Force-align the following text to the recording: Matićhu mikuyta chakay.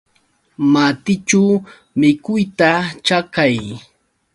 Matićhu 0.71 1.41
mikuyta 1.99 2.71
chakay. 3.05 3.55